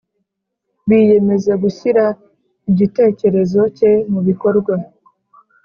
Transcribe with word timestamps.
biyemeza 0.87 1.53
gushyira 1.63 2.03
igitekerezo 2.69 3.61
cye 3.77 3.91
mu 4.11 4.19
bikorwa 4.27 4.73